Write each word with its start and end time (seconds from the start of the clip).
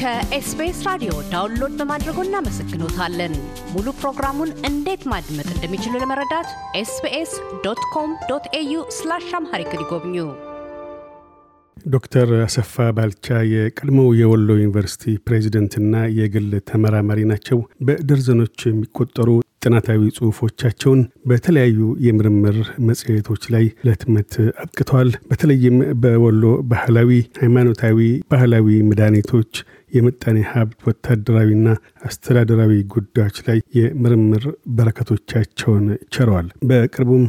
ከ 0.00 0.31
SBS 0.31 0.78
ራዲዮ 0.86 1.12
download 1.32 1.72
በማድረጎ 1.78 2.18
እናመሰግኖታለን። 2.26 3.32
ሙሉ 3.72 3.86
ፕሮግራሙን 3.98 4.50
እንዴት 4.68 5.02
ማድመጥ 5.12 5.46
እንደሚችሉ 5.54 5.92
ለመረዳት 6.02 6.48
SBS 6.80 7.32
dot 7.64 7.82
com 7.94 8.12
dot 8.30 8.46
au 8.60 8.72
slash 8.98 9.26
Amharic 9.38 9.72
ይጎብኙ። 9.76 10.16
ዶክተር 11.90 12.30
አሰፋ 12.40 12.86
ባልቻ 12.96 13.26
የቀድሞው 13.52 14.08
የወሎ 14.20 14.48
ዩኒቨርሲቲ 14.58 15.14
ፕሬዚደንትና 15.26 15.94
የግል 16.18 16.50
ተመራማሪ 16.70 17.20
ናቸው። 17.30 17.58
በደርዘኖች 17.86 18.58
የሚቆጠሩ 18.66 19.28
ጥናታዊ 19.64 20.02
ጽሑፎቻቸውን 20.16 21.00
በተለያዩ 21.26 21.78
የምርምር 22.04 22.56
መጽሔቶች 22.88 23.42
ላይ 23.54 23.64
ለህትመት 23.86 24.32
አብቅተዋል። 24.62 25.10
በተለይም 25.30 25.76
በወሎ 26.02 26.42
ባህላዊ፣ 26.70 27.10
ሃይማኖታዊ፣ 27.40 27.98
ባህላዊ 28.32 28.78
መድኃኒቶች፣ 28.88 29.52
የምጣኔ 29.92 30.38
ሀብት፣ 30.50 30.78
ወታደራዊና 30.88 31.66
አስተዳደራዊ 32.06 32.72
ጉዳዮች 32.94 33.38
ላይ 33.46 33.58
የምርምር 33.78 34.44
በረከቶቻቸውን 34.76 35.86
ቸረዋል። 36.14 36.48
በቅርቡም 36.70 37.24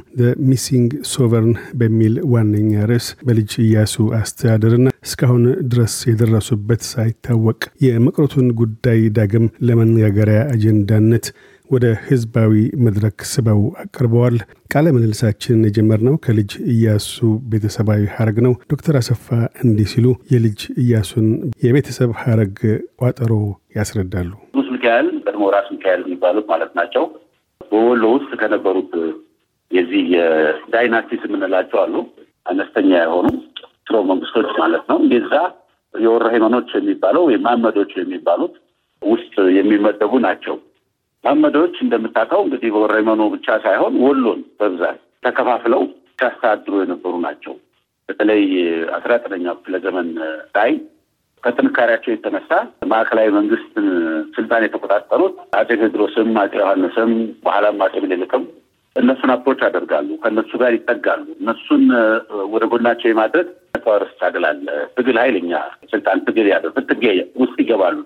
Missing 0.47 0.91
Sovereign 1.11 1.53
በሚል 1.79 2.15
ዋነኛ 2.33 2.73
ርዕስ 2.91 3.07
በልጅ 3.27 3.51
ኢያሱ 3.65 3.95
አስተዳደርና 4.19 4.87
እስካሁን 5.05 5.43
ድረስ 5.69 5.95
የደረሱበት 6.09 6.81
ሳይታወቅ 6.91 7.61
የመቅረቱን 7.85 8.47
ጉዳይ 8.61 9.01
ዳግም 9.15 9.45
ለመነጋገሪያ 9.67 10.39
አጀንዳነት 10.53 11.25
ወደ 11.71 11.85
ህዝባዊ 12.05 12.53
መድረክ 12.85 13.17
ስበው 13.29 13.61
አቅርበዋል። 13.83 14.35
ቃለ 14.73 14.85
ምልልሳችንን 14.95 15.65
የጀመርነው 15.67 16.15
ከልጅ 16.25 16.51
ኢያሱ 16.73 17.15
ቤተሰባዊ 17.51 18.01
ሀረግ 18.15 18.37
ነው። 18.45 18.53
ዶክተር 18.71 18.95
አሰፋ 18.99 19.27
እንዲህ 19.63 19.87
ሲሉ 19.93 20.07
የልጅ 20.33 20.59
ኢያሱን 20.83 21.27
የቤተሰብ 21.65 22.11
ሀረግ 22.21 22.57
ቋጠሮ 23.01 23.33
ያስረዳሉ። 23.77 24.31
ቅዱስ 24.51 24.69
ሚካኤል 24.75 25.09
ቀድሞ 25.25 25.43
ራስ 25.55 25.69
ሚካኤል 25.75 26.01
የሚባሉት 26.05 26.47
ማለት 26.51 26.73
ናቸው። 26.79 27.05
በወሎ 27.71 28.03
ውስጥ 28.15 28.31
ከነበሩት 28.41 28.93
የዚህ 29.71 30.03
የዳይናስቲስ 30.15 31.21
የምንላቸው 31.27 31.79
አሉ። 31.83 31.95
አነስተኛ 32.45 32.91
የሆኑ 32.99 33.27
ስርወ 33.85 34.01
መንግስቶች 34.09 34.49
ማለት 34.59 34.83
ነው። 34.91 34.99
የዛ 35.13 35.33
የወረ 35.93 36.25
ሃይማኖች 36.33 36.69
የሚባለው 36.77 37.23
ወይም 37.27 37.41
ማመዶች 37.47 37.91
የሚባሉት 37.97 38.53
ውስጥ 39.01 39.35
የሚመደቡ 39.57 40.11
ናቸው። 40.25 40.55
መሐመዶች 41.23 41.75
እንደምታውቀው 41.83 42.41
እንግዲህ 42.45 42.69
በወረመኖ 42.75 43.21
ብቻ 43.33 43.57
ሳይሆን 43.65 43.95
ወሎን 44.05 44.39
በብዛት 44.59 44.97
ተከፋፍለው 45.25 45.81
ሲያስተዳድሩ 46.13 46.73
የነበሩ 46.81 47.13
ናቸው። 47.25 47.53
በተለይ 48.09 48.41
አስራ 48.97 49.11
ዘጠነኛው 49.17 49.55
ክፍለ 49.59 49.75
ዘመን 49.85 50.07
ላይ 50.57 50.71
ከጥንካሬያቸው 51.43 52.11
የተነሳ 52.13 52.49
ማዕከላዊ 52.89 53.29
መንግስትን 53.37 53.85
ስልጣን 54.35 54.65
የተቆጣጠሩት 54.65 55.35
አጼ 55.59 55.69
ቴዎድሮስም 55.73 56.29
አጼ 56.41 56.53
ዮሐንስም 56.61 57.11
በኋላም 57.45 57.79
አጼ 57.85 57.95
ምኒልክም 58.03 58.43
እነሱን 58.95 59.31
approach 59.33 59.59
ያደርጋሉ፣ 59.65 60.09
ከእነሱ 60.23 60.51
ጋር 60.61 60.71
ይጠጋሉ። 60.75 61.25
እነሱን 61.39 61.83
ወደ 62.53 62.63
ጎናቸው 62.71 63.09
የማድረግ 63.09 63.47
power 63.77 64.11
struggle 64.19 64.45
አለ። 64.49 64.65
ትግል 64.97 65.17
ኃይለኛ 65.21 65.51
ስልጣን 65.91 66.19
ትግል 66.27 66.47
ያደ 66.51 66.65
ፍትጌ 66.75 67.03
ውስጥ 67.41 67.55
ይገባሉ። 67.63 67.97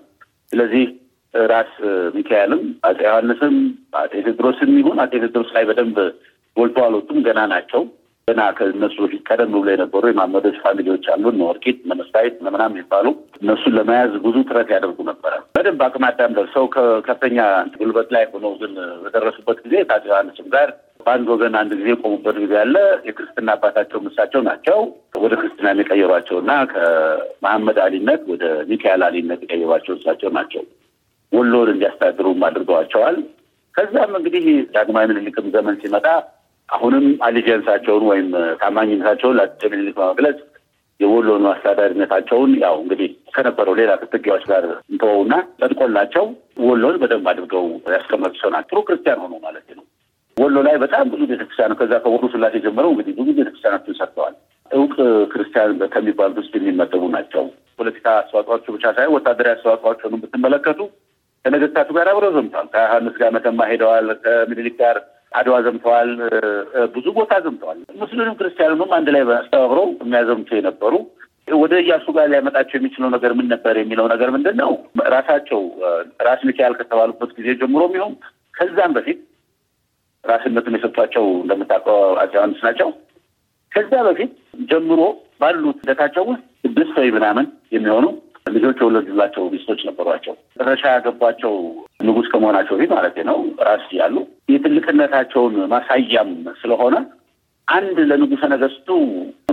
ስለዚህ 0.52 0.84
ራስ 1.50 1.72
ሚካኤልም 2.16 2.62
አጼ 2.88 2.98
ዮሐንስም 3.06 3.56
አጼ 4.00 4.12
ቴዎድሮስም 4.24 4.72
ይሁን 4.78 4.98
አጼ 5.04 5.12
ቴዎድሮስ 5.16 5.52
ላይ 5.56 5.64
በደንብ 5.68 5.98
ጎልቶ 6.56 6.78
አልወጡም። 6.84 7.18
ገና 7.26 7.40
ናቸው። 7.52 7.82
ገና 8.28 8.44
ከእነሱ 8.56 8.96
በፊት 9.02 9.20
ቀደም 9.28 9.50
ብሎ 9.54 9.68
የነበሩ 9.72 10.04
የማመዶች 10.08 10.56
family 10.62 10.87
ዎች 10.87 11.04
አሉ። 11.12 11.24
እነ 11.32 11.42
ወርቂት፣ 11.48 11.76
እነ 11.84 11.92
ምናምን 12.46 12.72
የሚባሉ 12.72 13.06
እነሱን 13.40 13.74
ለመያዝ 13.76 14.14
ብዙ 14.24 14.36
ጥረት 14.48 14.70
ያደርጉ 14.74 14.98
ነበረ። 15.08 15.34
በደንብ 15.56 15.82
አቅመ 15.86 16.04
አዳም 16.08 16.34
ደርሰው 16.38 16.64
ከከፍተኛ 16.74 17.38
ጉልበት 17.76 18.08
ላይ 18.16 18.24
ሆነው 18.32 18.54
ግን 18.62 18.72
በደረሱበት 19.04 19.60
ጊዜ 19.66 19.74
ከአጼ 19.88 20.04
ዮሐንስም 20.10 20.48
ጋር 20.54 20.70
በአንድ 21.00 21.28
ወገን 21.32 21.54
አንድ 21.60 21.72
ጊዜ 21.78 21.88
የቆሙበት 21.92 22.36
ጊዜ 22.42 22.54
አለ። 22.62 22.74
የክርስትና 23.08 23.54
አባታቸው 23.56 24.00
ምሳቸው 24.06 24.42
ናቸው 24.48 24.78
ወደ 25.22 25.32
ክርስትና 25.40 25.74
የቀየሯቸው 25.76 26.38
እና 26.42 26.52
ከመሐመድ 26.72 27.78
አሊነት 27.84 28.24
ወደ 28.32 28.42
ሚካኤል 28.70 29.04
አሊነት 29.08 29.42
የቀየሯቸው 29.44 29.94
እሳቸው 29.96 30.32
ናቸው። 30.38 30.64
ወሎን 31.32 31.68
እንዲያስተዳድሩም 31.72 32.44
አድርገዋቸዋል። 32.48 33.16
ከዛም 33.74 34.12
እንግዲህ 34.18 34.44
ዳግማዊ 34.74 35.06
ምኒልክም 35.10 35.46
ዘመን 35.54 35.74
ሲመጣ 35.82 36.06
አሁንም 36.68 37.06
አሊጀንሳቸውን 37.26 38.04
ወይም 38.10 38.28
ታማኝነታቸውን 38.62 39.36
ለአፄ 39.38 39.60
ምኒልክ 39.72 39.96
በመግለጽ 39.98 40.38
የወሎኑ 41.00 41.44
አስተዳዳሪነታቸውን 41.50 42.52
ያው 42.62 42.76
እንግዲህ 42.82 43.10
ከነበረው 43.34 43.74
ሌላ 43.80 43.92
ክትጌዎች 44.02 44.44
ጋር 44.50 44.62
እንተወውና 44.90 45.34
ጸድቆላቸው 45.60 46.24
ወሎን 46.64 46.96
በደንብ 47.02 47.26
አድርገው 47.32 47.64
ያስቀመጡ 47.94 48.34
ሰው 48.42 48.50
ናቸው። 48.56 48.80
ክርስቲያን 48.86 49.20
ሆኖ 49.24 49.34
ማለት 49.44 49.68
ነው። 49.78 49.84
ወሎ 50.36 50.56
ላይ 50.66 50.76
በጣም 50.82 51.04
ብዙ 51.12 51.22
ቤተክርስቲያን 51.28 51.76
ከዛ 51.78 51.92
ከወሎ 52.04 52.24
ስላሴ 52.32 52.54
ጀምረው 52.64 52.90
እንግዲህ 52.92 53.14
ብዙ 53.18 53.28
ቤተክርስቲያናትን 53.38 53.96
ሰርተዋል። 54.00 54.34
እውቅ 54.70 54.94
ክርስቲያን 55.32 55.72
ከሚባሉት 55.92 56.38
ውስጥ 56.42 56.52
የሚመደቡ 56.58 57.02
ናቸው። 57.14 57.44
ፖለቲካ 57.78 58.06
አስተዋጽኦቸው 58.20 58.74
ብቻ 58.76 58.84
ሳይሆን 58.96 59.14
ወታደራዊ 59.16 59.54
አስተዋጽኦቸውን 59.56 60.20
ብትመለከቱ 60.22 60.80
ከነገስታቱ 61.46 61.88
ጋር 61.96 62.06
አብረው 62.10 62.30
ዘምተዋል። 62.34 62.68
ከዮሐንስ 62.72 63.16
ጋር 63.20 63.28
መተማ 63.34 63.66
ሄደዋል። 63.70 64.06
ከምኒልክ 64.22 64.74
ጋር 64.80 64.96
አድዋ 65.32 65.56
ዘምተዋል። 65.66 66.10
ብዙ 66.94 67.06
ቦታ 67.18 67.32
ዘምተዋል። 67.44 67.78
ሙስሊምም 68.00 68.36
ክርስቲያኑንም 68.38 68.90
አንድ 68.96 69.08
ላይ 69.14 69.22
አስተባብረው 69.36 69.86
የሚያዘምቱ 69.98 70.50
የነበሩ 70.56 70.94
ወደ 71.56 71.74
እያሱ 71.82 72.06
ጋር 72.16 72.26
ሊያመጣቸው 72.30 72.76
የሚችለው 72.78 73.10
ነገር 73.14 73.32
ምን 73.38 73.46
ነበር 73.52 73.74
የሚለው 73.80 74.06
ነገር 74.12 74.28
ምንድን 74.34 74.56
ነው? 74.62 74.70
ራሳቸው 75.14 75.60
ራስ 76.26 76.40
ሚካኤል 76.48 76.74
ከተባሉበት 76.80 77.30
ጊዜ 77.38 77.48
ጀምሮ 77.60 77.82
የሚሆን 77.88 78.14
ከዛም 78.54 78.94
በፊት 78.96 79.20
ራስነቱን 80.24 80.76
የሰጧቸው 80.76 81.26
እንደምታውቀው 81.42 82.00
አፄ 82.22 82.32
ዮሐንስ 82.38 82.60
ናቸው። 82.66 82.88
ከዛ 83.72 83.92
በፊት 84.08 84.32
ጀምሮ 84.70 85.00
ባሉት 85.40 85.78
ሂደታቸው 85.84 86.24
ውስጥ 86.30 86.44
ስድስት 86.64 86.96
ወይ 87.00 87.10
ምናምን 87.16 87.46
የሚሆኑ 87.74 88.06
ልጆች 88.52 88.78
የወለዱላቸው 88.82 89.44
ሚስቶች 89.52 89.80
ነበሯቸው። 89.88 90.34
መጨረሻ 90.56 90.82
ያገቧቸው 90.94 91.54
ንጉሥ 92.06 92.26
ከመሆናቸው 92.32 92.74
በፊት 92.76 92.90
ማለት 92.94 93.16
ነው 93.28 93.38
ራስ 93.66 93.86
ያሉ 93.98 94.16
የትልቅነታቸውን 94.52 95.54
ማሳያም 95.72 96.30
ስለሆነ 96.60 96.96
አንድ 97.68 97.96
ለንጉሠ 98.10 98.42
ነገሥቱ 98.52 98.88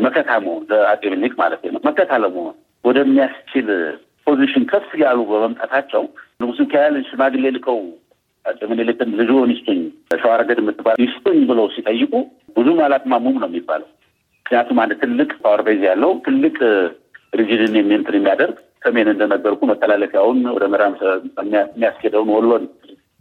መከታ 0.06 0.32
መሆን 0.44 0.64
ለአፄ 0.72 1.02
ምኒልክ 1.14 1.36
ማለት 1.42 1.62
ነው 1.68 1.82
መከታ 1.88 2.12
ለመሆን 2.24 2.56
ወደሚያስችል 2.84 3.70
position 4.28 4.64
ከፍ 4.72 4.90
ያሉ 5.04 5.20
በመምጣታቸው 5.30 6.04
ንጉሥ 6.42 6.60
ሚካኤል 6.64 6.96
ሽማግሌ 7.10 7.46
ልከው 7.56 7.80
አፄ 8.46 8.60
ምኒልክን 8.72 9.12
ልጅዎን 9.20 9.52
ይስጡኝ 9.54 9.82
ሸዋረገድ 10.22 10.60
የምትባል 10.62 10.98
ይስጡኝ 11.04 11.40
ብለው 11.50 11.68
ሲጠይቁ 11.76 12.14
ብዙም 12.58 12.80
አላቅማሙም 12.86 13.38
ነው 13.42 13.50
የሚባለው። 13.50 13.90
ምክንያቱም 14.46 14.80
አንድ 14.84 14.94
ትልቅ 15.02 15.30
power 15.44 15.62
base 15.68 15.82
ያለው 15.90 16.12
ትልቅ 16.26 16.56
region 17.34 17.65
ን 17.65 17.76
maintain 17.80 18.18
የሚያደርግ 18.18 18.58
ሰሜን 18.84 19.08
እንደነገርኩ 19.12 19.62
መተላለፊያውን 19.70 20.40
ወደ 20.56 20.66
ምዕራብ 20.72 20.96
የሚያስኬደውን 21.70 22.32
ወሎን 22.36 22.64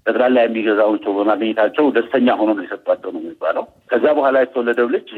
ጠቅላላ 0.07 0.39
የሚገዛውን 0.43 0.99
ሰው 1.05 1.13
በማግኘታቸው 1.19 1.85
ደስተኛ 1.97 2.29
ሆኖ 2.39 2.51
ነው 2.57 2.65
የሰጧቸው 2.65 3.11
ነው 3.15 3.21
የሚባለው። 3.23 3.65
ከዛ 3.91 4.05
በኋላ 4.19 4.37
የተወለደው 4.43 4.89
ልጅ 4.95 5.11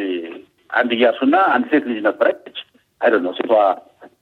አንድ 0.71 0.91
እያሱና 0.97 1.37
አንድ 1.54 1.66
ሴት 1.72 1.84
ልጅ 1.91 1.99
ነበረች። 2.09 2.59
አይደ 3.00 3.15
ነው 3.25 3.33
ሴቷ 3.38 3.53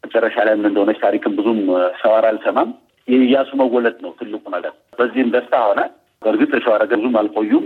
መጨረሻ 0.04 0.36
ላይ 0.46 0.54
ምን 0.58 0.68
እንደሆነች 0.70 1.00
ታሪክም 1.04 1.34
ብዙም 1.38 1.58
ሰዋር 2.02 2.24
አልሰማም። 2.30 2.70
የእያሱ 3.08 3.50
መወለድ 3.60 3.96
ነው 4.04 4.12
ትልቁ 4.18 4.44
ነገር። 4.54 4.72
በዚህም 4.98 5.32
ደስታ 5.34 5.54
ሆነ። 5.66 5.80
በእርግጥ 6.22 6.52
ሸዋረገድ 6.64 6.98
ብዙም 7.00 7.16
አልቆዩም። 7.20 7.64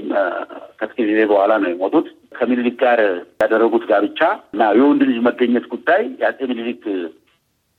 ከጥቂት 0.78 1.06
ጊዜ 1.10 1.20
በኋላ 1.30 1.52
ነው 1.62 1.68
የሞቱት። 1.70 2.06
ከምኒልክ 2.38 2.76
ጋር 2.82 3.00
ያደረጉት 3.42 3.84
ጋብቻ 3.90 4.20
እና 4.54 4.62
የወንድ 4.78 5.02
ልጅ 5.10 5.18
መገኘት 5.26 5.66
ጉዳይ 5.74 6.02
የአፄ 6.20 6.38
ምኒልክ 6.50 6.82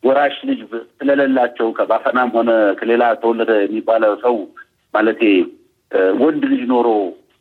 ወራሽ 0.04 0.36
ልጅ 0.50 0.60
ስለሌላቸው 0.98 1.68
ከባፈናም 1.78 2.30
ሆነ 2.38 2.50
ከሌላ 2.80 3.04
ተወለደ 3.22 3.52
የሚባለው 3.62 4.14
ሰው 4.26 4.36
ማለቴ 4.94 5.22
ወንድ 6.22 6.44
ልጅ 6.52 6.62
ኖሮ 6.72 6.88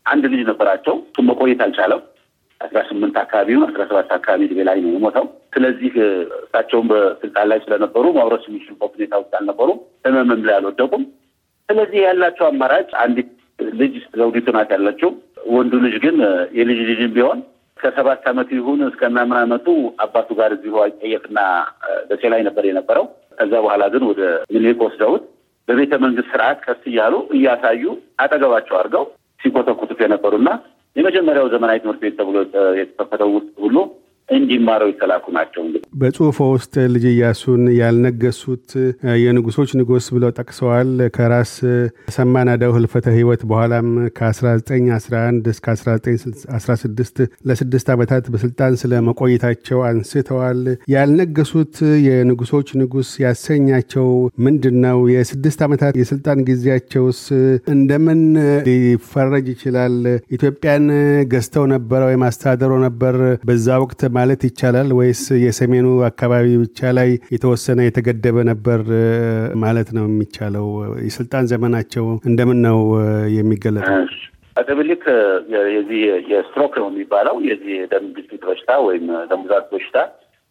አንድ 0.06 0.24
ልጅ 0.32 0.42
ነበራቸው። 0.50 0.96
እሱም 1.06 1.26
መቆየት 1.30 1.60
አልቻለም። 1.64 2.02
አስራ 2.60 2.80
ስምንት 2.88 3.16
አካባቢውን 3.22 3.64
አስራ 3.66 3.82
ሰባት 3.88 4.10
አካባቢ 4.16 4.42
ዕድሜ 4.46 4.60
ላይ 4.68 4.78
ነው 4.84 4.90
የሞተው። 4.92 5.24
ስለዚህ 5.54 5.92
እሳቸውን 6.38 6.86
በስልጣን 6.92 7.46
ላይ 7.50 7.58
ስለነበሩ 7.64 8.04
ማውረስ 8.16 8.44
የሚችሉበት 8.48 8.92
ሁኔታ 8.96 9.14
ውስጥ 9.22 9.32
አልነበሩም። 9.38 9.78
ህመምም 10.06 10.42
ላይ 10.48 10.54
አልወደቁም። 10.58 11.02
ስለዚህ 11.68 12.00
ያላቸው 12.06 12.46
አማራጭ 12.48 12.88
አንዲት 13.02 13.30
ልጅ 13.78 13.94
ዘውዲቱ 14.18 14.48
ናት 14.56 14.70
ያላቸው። 14.76 15.10
ወንዱ 15.56 15.74
ልጅ 15.84 15.96
ግን 16.04 16.16
የልጅ 16.58 16.80
ልጅም 16.90 17.12
ቢሆን 17.16 17.38
ከሰባት 17.78 18.24
ዓመቱ 18.30 18.50
ይሁን 18.58 18.80
እስከ 18.86 19.02
ምናምን 19.12 19.38
ዓመቱ 19.40 19.66
አባቱ 20.04 20.28
ጋር 20.38 20.50
እዚሁ 20.56 20.76
አይጠየቅና 20.84 21.38
ደሴ 22.10 22.22
ላይ 22.32 22.40
ነበር 22.48 22.64
የነበረው። 22.68 23.06
ከዛ 23.38 23.52
በኋላ 23.64 23.84
ግን 23.94 24.04
ወደ 24.10 24.22
ምኒልክ 24.52 24.80
ወስደውት 24.86 25.24
በቤተ 25.68 25.94
መንግስት 26.04 26.28
ስርዓት 26.32 26.58
ቀስ 26.66 26.82
እያሉ 26.90 27.14
እያሳዩ 27.36 27.84
አጠገባቸው 28.24 28.76
አድርገው 28.78 29.04
ሲኮተኩቱት 29.40 30.00
የነበሩና 30.04 30.48
የመጀመሪያው 30.96 31.46
ዘመናዊ 31.54 31.78
ትምህርት 31.82 32.00
ቤት 32.04 32.14
ተብሎ 32.20 32.36
የተከፈተው 32.78 33.30
ውስጥ 33.36 33.52
ሁሉ 33.64 33.76
እንዲማረው 34.28 34.88
የተላኩ 34.90 35.24
ናቸው። 35.36 35.60
እንግዲህ 35.64 35.82
በጽሁፎ 36.00 36.38
ውስጥ 36.54 36.74
ልጅ 36.94 37.04
እያሱን 37.10 37.62
ያልነገሱት 37.78 38.70
የንጉሶች 39.22 39.70
ንጉስ 39.80 40.06
ብለው 40.14 40.30
ጠቅሰዋል። 40.38 40.88
ከራስ 41.16 41.52
ሰማ 42.16 42.42
ናዳው 42.48 42.72
ህልፈተ 42.76 43.06
ህይወት 43.16 43.42
በኋላም 43.50 43.88
ከ1911 44.18 45.50
እስከ 45.52 45.66
1916 45.74 47.20
ለስድስት 47.48 47.88
ዓመታት 47.94 48.24
በስልጣን 48.34 48.76
ስለ 48.82 49.00
መቆየታቸው 49.08 49.78
አንስተዋል። 49.88 50.60
ያልነገሱት 50.94 51.74
የንጉሶች 52.06 52.68
ንጉስ 52.80 53.10
ያሰኛቸው 53.24 54.08
ምንድን 54.46 54.76
ነው? 54.86 54.98
የስድስት 55.14 55.60
ዓመታት 55.66 55.94
የስልጣን 56.00 56.44
ጊዜያቸውስ 56.50 57.22
እንደምን 57.76 58.20
ሊፈረጅ 58.68 59.46
ይችላል? 59.54 59.96
ኢትዮጵያን 60.36 60.84
ገዝተው 61.32 61.64
ነበረ 61.74 62.02
ወይም 62.10 62.24
አስተዳደሮ 62.28 62.72
ነበር 62.86 63.14
በዛ 63.48 63.66
ወቅት 63.82 64.00
ማለት 64.16 64.40
ይቻላል 64.48 64.90
ወይስ 64.98 65.22
የሰሜኑ 65.44 65.86
አካባቢ 66.08 66.46
ብቻ 66.62 66.92
ላይ 66.98 67.10
የተወሰነ 67.34 67.80
የተገደበ 67.84 68.44
ነበር 68.50 68.80
ማለት 69.64 69.88
ነው 69.96 70.04
የሚቻለው? 70.08 70.66
የስልጣን 71.06 71.50
ዘመናቸው 71.52 72.06
እንደምን 72.30 72.60
ነው 72.66 72.78
የሚገለጠው? 73.36 73.98
አፄ 74.56 74.68
ምኒልክ 74.76 75.02
የዚህ 75.70 75.98
የስትሮክ 76.32 76.74
ነው 76.80 76.86
የሚባለው 76.90 77.36
የዚህ 77.48 77.72
የደም 77.80 78.06
ግፊት 78.16 78.44
በሽታ 78.46 78.70
ወይም 78.86 79.04
ደም 79.30 79.42
ብዛት 79.44 79.66
በሽታ 79.72 79.96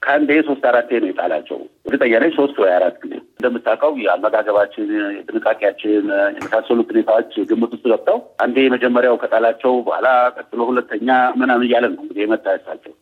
ከአንዴ 0.01 0.31
ሶስት 0.47 0.63
አራቴ 0.69 0.89
ነው 1.01 1.09
የጣላቸው። 1.09 1.57
እርግጠኛ 1.85 2.13
ነኝ 2.23 2.31
ሶስት 2.38 2.57
ወይ 2.61 2.71
አራት 2.75 2.95
ጊዜ። 3.03 3.13
እንደምታውቀው 3.35 3.94
የአመጋገባችን፣ 4.03 4.85
የጥንቃቄያችን 5.18 6.03
የመሳሰሉት 6.35 6.91
ሁኔታዎች 6.94 7.31
ግምት 7.51 7.71
ውስጥ 7.75 7.85
ገብተው 7.91 8.19
አንዴ 8.45 8.57
የመጀመሪያው 8.65 9.18
ከጣላቸው 9.23 9.73
በኋላ 9.88 10.07
ቀጥሎ 10.38 10.61
ሁለተኛ 10.71 11.09
ምናምን 11.41 11.65
እያለ 11.68 11.85
ነው 11.94 12.03
እንግዲህ 12.06 12.23
የመጣ 12.25 12.45
ያሳቸው 12.56 12.94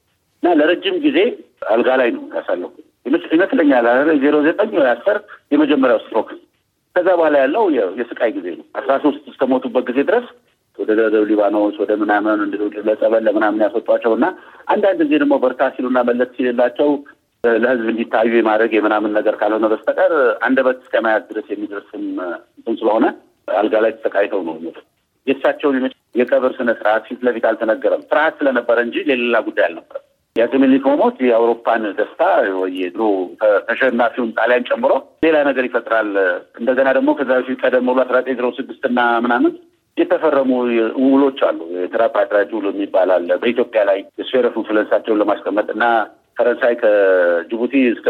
እና 0.43 0.51
ለረጅም 0.59 0.95
ጊዜ 1.03 1.19
አልጋ 1.73 1.89
ላይ 1.99 2.09
ነው 2.15 2.23
ያሳለፉ 2.35 2.71
ይመስለኛል። 3.33 3.85
ዜሮ 4.23 4.35
ዘጠኝ 4.45 4.71
ወይ 4.77 4.89
አስር 4.91 5.17
የመጀመሪያው 5.53 5.99
ስትሮክ 6.03 6.29
ከዛ 6.95 7.07
በኋላ 7.17 7.35
ያለው 7.43 7.63
የስቃይ 7.99 8.31
ጊዜ 8.35 8.47
ነው። 8.57 8.65
አስራ 8.79 8.93
ሶስት 9.05 9.23
እስከሞቱበት 9.31 9.83
ጊዜ 9.89 9.99
ድረስ 10.09 10.25
ወደ 10.77 10.91
ደቡብ 11.05 11.25
ሊባኖስ 11.29 11.75
ወደ 11.81 11.91
ምናምን 12.01 12.39
ለጸበል 12.87 13.23
ለምናምን 13.27 13.63
ያስወጧቸው 13.65 14.13
እና 14.17 14.25
አንዳንድ 14.67 14.99
ጊዜ 15.03 15.17
ደግሞ 15.23 15.35
በርታ 15.43 15.63
ሲሉና 15.75 15.99
መለስ 16.09 16.31
ሲልላቸው 16.37 16.89
ለሕዝብ 17.43 17.87
እንዲታዩ 17.91 18.31
የማድረግ 18.35 18.71
የምናምን 18.75 19.13
ነገር 19.17 19.35
ካልሆነ 19.39 19.67
በስተቀር 19.73 20.13
አንደበት 20.47 20.77
እስከ 20.83 21.01
መያዝ 21.05 21.23
ድረስ 21.31 21.47
የሚደርስም 21.53 22.05
እንትን 22.57 22.77
ስለሆነ 22.81 23.05
አልጋ 23.57 23.81
ላይ 23.85 23.93
ተሰቃይተው 23.97 24.41
ነው 24.47 24.55
የእሳቸውን 25.27 25.77
የቀብር 26.15 26.51
ስነ 26.57 26.71
ስርዓት 26.79 27.03
ፊት 27.09 27.21
ለፊት 27.27 27.45
አልተነገረም። 27.49 28.07
ፍርሃት 28.09 28.35
ስለነበረ 28.39 28.77
እንጂ 28.85 28.95
የሌላ 29.09 29.37
ጉዳይ 29.45 29.65
አልነበረም። 29.67 30.07
የአፄ 30.35 30.53
ምኒልክ 30.61 30.85
መሞት 30.89 31.17
የአውሮፓን 31.23 31.83
ደስታ 31.97 32.21
የድሮ 32.77 33.01
ተሸናፊውን 33.67 34.29
ጣሊያን 34.37 34.65
ጨምሮ 34.69 34.93
ሌላ 35.25 35.37
ነገር 35.49 35.65
ይፈጥራል። 35.67 36.09
እንደገና 36.59 36.87
ደግሞ 36.97 37.09
ከዛ 37.19 37.29
በፊት 37.39 37.59
ቀደም 37.63 37.85
ብሎ 37.87 38.01
አስራ 38.03 38.15
ዘጠኝ 38.21 38.37
ዜሮ 38.39 38.49
ስድስት 38.57 38.85
እና 38.89 39.01
ምናምን 39.25 39.53
የተፈረሙ 39.97 40.49
ውሎች 41.05 41.39
አሉ። 41.47 41.59
የ 41.75 41.88
Tripartite 41.88 42.49
ውል 42.57 42.65
የሚባል 42.71 43.11
አለ 43.17 43.29
በኢትዮጵያ 43.43 43.83
ላይ 43.89 43.99
የ 44.19 44.26
sphere 44.26 44.47
of 44.49 44.57
influence 44.61 44.93
አቸውን 44.93 45.21
ለማስቀመጥ 45.21 45.67
እና 45.75 45.85
ፈረንሳይ 46.37 46.73
ከጅቡቲ 46.81 47.73
እስከ 47.91 48.07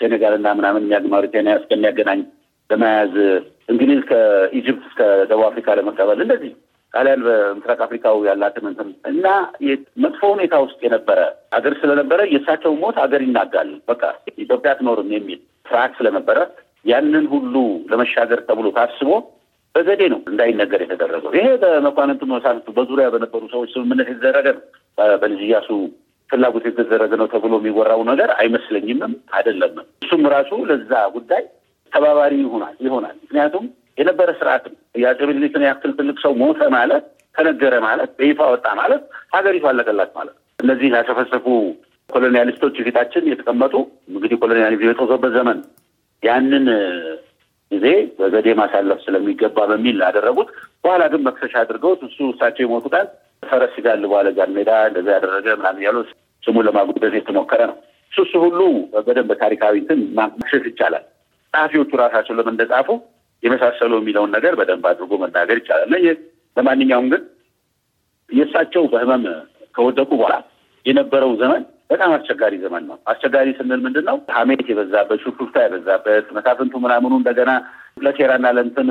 ሴኔጋል 0.00 0.36
እና 0.38 0.48
ምናምን 0.58 0.84
ማውሪታኒያ 1.14 1.54
እስከሚያገናኝ 1.60 2.20
ለመያዝ 2.70 3.14
እንግሊዝ 3.68 4.00
ከ 4.10 4.31
Egypt 4.31 4.84
እስከ 4.88 5.00
ደቡብ 5.30 5.44
አፍሪካ 5.48 5.74
ለመቀበል 5.78 6.20
እንደዚህ 6.24 6.52
ጣሊያን 6.94 7.22
በምስራቅ 7.26 7.78
አፍሪካው 7.86 8.16
ያላትን 8.28 8.66
እንትን 8.70 8.88
እና 9.10 9.26
መጥፎ 10.04 10.20
ሁኔታ 10.34 10.54
ውስጥ 10.64 10.78
የነበረ 10.86 11.18
ሀገር 11.54 11.74
ስለነበረ 11.80 12.20
የእሳቸው 12.30 12.72
ሞት 12.82 12.96
ሀገር 13.02 13.22
ይናጋል፣ 13.26 13.70
በቃ 13.90 14.02
ኢትዮጵያ 14.36 14.72
አትኖርም 14.72 15.10
የሚል 15.16 15.40
ፍርሃት 15.66 15.92
ስለነበረ 15.98 16.38
ያንን 16.86 17.26
ሁሉ 17.32 17.54
ለመሻገር 17.90 18.40
ተብሎ 18.48 18.68
ታስቦ 18.76 19.10
በዘዴ 19.74 20.02
ነው 20.12 20.20
እንዳይነገር 20.30 20.80
የተደረገው። 20.84 21.32
ይሄ 21.36 21.48
በመኳንንቱ 21.62 22.22
መሳፍንቱ 22.30 22.68
በዙሪያ 22.76 23.06
በነበሩ 23.14 23.42
ሰዎች 23.52 23.70
ስምምነት 23.74 24.08
የተደረገ 24.12 24.46
ነው። 24.56 24.62
በልጅ 25.22 25.40
ኢያሱ 25.48 25.68
ፍላጎት 26.30 26.64
የተደረገ 26.68 27.12
ነው 27.20 27.26
ተብሎ 27.32 27.54
የሚወራው 27.60 28.00
ነገር 28.10 28.30
አይመስለኝምም 28.38 29.12
አይደለምም። 29.36 29.86
እሱም 30.04 30.24
ራሱ 30.34 30.50
ለዛ 30.70 30.92
ጉዳይ 31.14 31.44
ተባባሪ 31.92 32.34
ይሆናል 32.42 32.74
ይሆናል 32.86 33.14
ምክንያቱም 33.22 33.66
ምኒልክን 35.28 35.64
ያክል 35.66 35.92
ትልቅ 35.98 36.16
ሰው 36.24 36.32
ሞተ 36.40 36.60
ማለት 36.74 37.04
ተነገረ 37.36 37.74
ማለት 37.84 38.10
በይፋ 38.18 38.40
ወጣ 38.52 38.66
ማለት 38.80 39.02
ሀገሪቱ 39.34 39.64
አለቀላት 39.70 40.10
ማለት 40.18 40.34
እነዚህ 40.58 40.88
ያሰፈሰፉ 40.94 41.46
colonialist 42.10 42.58
ኦች 42.58 42.76
ፊታችን 42.86 43.28
የተቀመጡ 43.30 43.74
እንግዲህ 44.10 44.36
colonialism 44.42 44.88
የጦዘበት 44.88 45.32
ዘመን 45.36 45.58
ያንን 46.22 46.66
ጊዜ 47.70 47.86
በዘዴ 48.18 48.48
ማሳለፍ 48.60 48.98
ስለሚገባ 49.04 49.66
በሚል 49.70 49.98
ያደረጉት። 50.04 50.48
በኋላ 50.84 51.02
ግን 51.12 51.22
መክሰሻ 51.26 51.54
አድርገውት 51.62 52.00
እሱ 52.08 52.18
እሳቸው 52.32 52.64
የሞቱ 52.64 52.86
ቀን 52.94 53.06
ፈረስ 53.42 53.72
ሲጋልቡ 53.74 54.12
አለ 54.18 54.28
ጃን 54.36 54.52
ሜዳ 54.56 54.70
እንደዛ 54.88 55.08
ያደረገ 55.16 55.46
ምናምን 55.60 55.84
ያሉ 55.86 55.98
ስሙን 56.42 56.66
ለማጉደት 56.68 57.14
የተሞከረ 57.18 57.60
ነው። 57.70 57.76
እሱ 58.12 58.18
እሱ 58.26 58.34
ሁሉ 58.44 58.60
በደንብ 59.04 59.30
ታሪካዊ 59.42 59.74
እንትን 59.82 60.00
ማክሸፍ 60.18 60.64
ይቻላል። 60.70 61.04
ጸሐፊዎቹ 61.54 61.90
ራሳቸው 62.02 62.34
ለምን 62.38 62.54
እንደጻፉ 62.54 62.88
የመሳሰሉ 63.42 63.92
የሚለውን 64.00 64.30
ነገር 64.36 64.52
በደንብ 64.60 64.84
አድርጎ 64.90 65.12
መናገር 65.22 65.56
ይቻላል። 65.60 65.92
ለማንኛውም 66.56 67.08
ግን 67.12 67.22
የእሳቸው 68.30 68.84
በህመም 68.92 69.24
ከወደቁ 69.74 70.10
በኋላ 70.14 70.36
የነበረው 70.86 71.32
ዘመን 71.40 71.62
በጣም 71.90 72.10
አስቸጋሪ 72.16 72.54
ዘመን 72.62 72.82
ነው። 72.88 72.96
አስቸጋሪ 73.10 73.48
ስንል 73.58 73.80
ምንድን 73.84 74.04
ነው? 74.08 74.16
ሀሜት 74.36 74.66
የበዛበት፣ 74.70 75.20
ሹክሹክታ 75.24 75.56
የበዛበት 75.64 76.26
መሳፍንቱ 76.36 76.74
ምናምኑ 76.84 77.12
እንደገና 77.20 77.50
ለሴራና 78.02 78.46
ለእንትን 78.56 78.88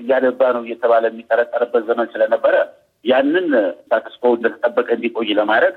እያደባ 0.00 0.40
ነው 0.56 0.62
እየተባለ 0.66 1.04
የሚጠረጠርበት 1.10 1.82
ዘመን 1.88 2.08
ስለነበረ 2.12 2.54
ያንን 3.04 3.48
ኮ 4.22 4.32
እንደተጠበቀ 4.36 4.88
እንዲቆይ 4.96 5.30
ለማድረግ 5.38 5.74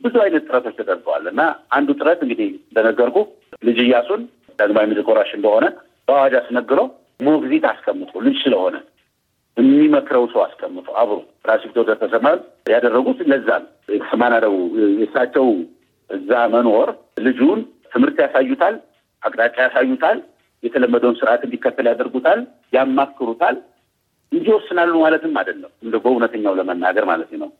ብዙ 0.00 0.14
አይነት 0.24 0.42
ጥረቶች 0.48 0.74
ተደርገዋል 0.78 1.24
እና 1.32 1.40
አንዱ 1.76 1.88
ጥረት 1.98 2.20
እንግዲህ 2.26 2.48
እንደነገርኩ 2.62 3.16
ልጅ 3.62 3.78
እያሱን 3.84 4.20
ዳግማዊ 4.58 4.84
ምኒልክ 4.86 5.08
ወራሽ 5.12 5.30
እንደሆነ 5.38 5.66
በአዋጅ 6.08 6.34
አስነግረው 6.40 6.86
ሞግዚት 7.20 7.64
አስቀምጦ 7.70 8.12
ልጅ 8.26 8.36
ስለሆነ 8.44 8.76
የሚመክረው 9.56 10.24
ሰው 10.32 10.40
አስቀምጦ 10.44 10.88
አብሮ 11.00 11.16
ቢትወደድ 11.64 11.98
ተሰማን 12.02 12.38
ያደረጉት 12.72 13.18
ለዛ 13.30 13.48
ነው። 13.62 13.68
የተሰማናደው 13.94 14.54
የእሳቸው 14.94 15.46
እዛ 16.10 16.30
መኖር 16.54 16.88
ልጁን 17.26 17.60
ትምህርት 17.92 18.18
ያሳዩታል፣ 18.24 18.74
አቅጣጫ 19.22 19.56
ያሳዩታል፣ 19.64 20.18
የተለመደውን 20.62 21.18
ስርዓት 21.20 21.42
እንዲከተል 21.46 21.86
ያደርጉታል፣ 21.90 22.40
ያማክሩታል 22.72 23.56
እንጂ 24.32 24.46
ይወስናሉ 24.50 24.94
ማለትም 25.04 25.34
አይደለም። 25.40 25.72
እንደ 25.84 25.94
በእውነተኛው 26.02 26.54
ለመናገር 26.58 27.04
ማለት 27.10 27.30
ነው። 27.42 27.50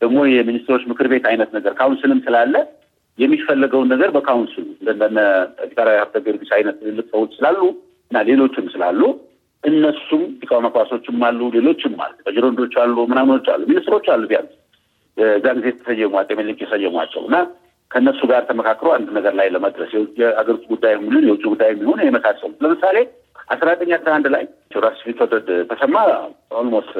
ደግሞ 0.00 0.18
የሚኒስትሮች 0.30 0.82
ምክር 0.90 1.06
ቤት 1.12 1.26
አይነት 1.30 1.50
ነገር 1.56 1.72
council 1.78 2.11
ም 2.11 2.20
ስላለ 2.26 2.54
የሚፈለገውን 3.18 3.90
ነገር 3.92 4.08
በ 4.16 4.25
council 4.25 4.55
ኡ 4.55 4.64
እንደነ 4.84 5.18
ፊታውራሪ 5.60 5.98
ሀብተ 6.00 6.16
ጊዮርጊስ 6.24 6.50
አይነት 6.56 6.74
ትልልቅ 6.80 7.06
ሰዎች 7.14 7.30
ስላሉ 7.38 7.60
እና 8.10 8.18
ሌሎችም 8.28 8.66
ስላሉ 8.74 9.00
እነሱም 9.64 10.22
ሊቀ 10.40 10.60
መኳሶችም 10.66 11.22
አሉ፣ 11.28 11.40
ሌሎችም 11.54 11.94
አሉ፣ 12.04 12.14
በጅሮንዶች 12.26 12.74
አሉ፣ 12.82 12.96
ምናምኖች 13.10 13.46
አሉ፣ 13.52 13.62
ሚኒስትሮች 13.70 14.06
አሉ። 14.14 14.22
ቢያንስ። 14.30 14.52
እዛን 15.16 15.58
ጊዜ 15.60 15.78
አፄ 16.20 16.30
ምኒልክ 16.38 16.58
የሰየሟቸው 16.64 17.22
እና 17.28 17.36
ከእነሱ 17.90 18.20
ጋር 18.30 18.42
ተመካክሮ 18.48 18.88
አንድ 18.94 19.08
ነገር 19.16 19.34
ላይ 19.38 19.48
ለመድረስ 19.54 19.90
የአገር 20.20 20.54
ውስጥ 20.56 20.66
ጉዳይ 20.72 20.92
የሚሆን 20.96 21.24
የውጭ 21.28 21.44
ጉዳይ 21.52 21.68
የሚሆን 21.72 22.00
የመሳሰሉት 22.06 22.58
ለምሳሌ 22.64 22.96
አስራ 23.48 23.66
ዘጠኝ 23.72 23.90
አስራ 23.96 24.10
አንድ 24.16 24.26
ላይ 24.34 24.44
ራስ 24.84 25.00
ቢትወደድ 25.06 25.48
ተሰማ 25.70 25.96
almost 26.60 26.94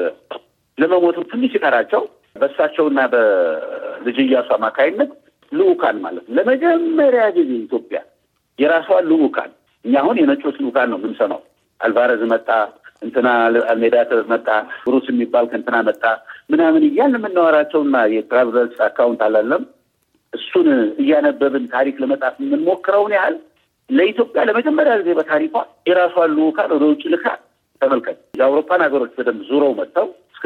ለመሞቱ 0.77 1.17
ትንሽ 1.31 1.51
ሲቀራቸው 1.55 2.01
በእሳቸውና 2.35 2.99
በልጅ 3.13 4.17
ኢያሱ 4.25 4.49
አማካይነት 4.57 5.11
ልኡካን 5.51 5.97
ማለት 6.05 6.25
ለመጀመሪያ 6.37 7.23
ጊዜ 7.37 7.51
ኢትዮጵያ 7.63 7.99
የራሷን 8.59 9.05
ልኡካን 9.11 9.51
እኛ 9.85 9.95
አሁን 10.01 10.17
የነጮች 10.19 10.55
ልኡካን 10.61 10.89
ነው 10.91 10.99
የምንሰማው። 10.99 11.41
አልቫረዝ 11.79 12.21
መጣ፣ 12.31 12.49
እንትና 13.01 13.27
አልሜዳ 13.71 13.95
መጣ፣ 14.31 14.47
ብሩስ 14.85 15.07
የሚባል 15.11 15.45
ከእንትና 15.49 15.77
መጣ 15.89 16.03
ምናምን 16.51 16.83
እያልን 16.87 17.17
የምናወራቸውና 17.19 17.97
የ 18.13 18.28
travels 18.28 18.79
account 18.87 19.21
አላለም 19.27 19.63
እሱን 20.33 20.67
እያነበብን 21.03 21.65
ታሪክ 21.73 21.95
ለመጻፍ 22.03 22.35
የምንሞክረውን 22.41 23.13
ያህል 23.17 23.35
ለኢትዮጵያ 23.89 24.41
ለመጀመሪያ 24.49 24.93
ጊዜ 24.99 25.11
በታሪኳ 25.19 25.55
የራሷን 25.89 26.33
ልኡካን 26.37 26.71
ወደ 26.75 26.85
ውጭ 26.91 27.03
ልካ 27.13 27.25
ተመልከት። 27.81 28.17
የአውሮፓን 28.39 28.81
ሀገሮች 28.85 29.11
በደንብ 29.17 29.41
ዙረው 29.49 29.71
መጥተው 29.79 30.07
እስከ 30.33 30.45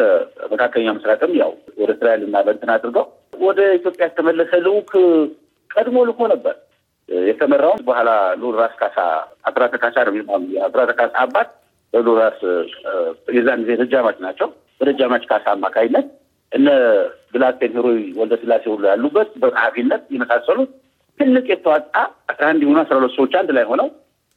መካከለኛ 0.51 0.89
ምስራቅም 0.97 1.31
ያው 1.39 1.51
ወደ 1.79 1.89
እስራኤል 1.95 2.21
እና 2.27 2.37
በእንትን 2.45 2.71
አድርገው 2.75 3.05
ወደ 3.41 3.59
ኢትዮጵያ 3.77 4.05
የተመለሰ 4.07 4.51
ልኡክ 4.65 4.91
ቀድሞ 5.69 5.97
ልኮ 6.09 6.21
ነበር። 6.33 6.55
የተመራውን 7.29 7.81
በኋላ 7.87 8.09
ራስ 8.59 8.73
ካሳ 8.81 8.97
አስራተ 9.49 9.75
ካሳ 9.83 9.95
ነው 10.05 10.13
የሚባሉ 10.13 10.43
የአስራተ 10.55 10.91
ካሳ 10.99 11.13
አባት 11.23 11.49
ራስ 12.19 12.39
የዛን 13.35 13.61
ጊዜ 13.63 13.71
ደጃማች 13.81 14.17
ናቸው። 14.25 14.49
በደጃማች 14.81 15.23
ካሳ 15.31 15.45
አማካይነት 15.55 16.05
እነ 16.51 16.67
ብላቴን 17.33 17.73
ሄሮይ 17.77 17.99
ወልደ 18.19 18.33
ስላሴ 18.41 18.63
ሁሉ 18.71 18.83
ያሉበት 18.91 19.29
በጸሐፊነት 19.41 20.03
የመሳሰሉት 20.13 20.71
ትልቅ 21.19 21.45
የተዋጣ 21.51 21.95
አስራ 22.31 22.43
አንድ 22.51 22.61
የሆኑ 22.63 22.77
አስራ 22.83 22.95
ሁለት 22.99 23.13
ሰዎች 23.17 23.33
አንድ 23.41 23.51
ላይ 23.57 23.65
ሆነው 23.71 23.87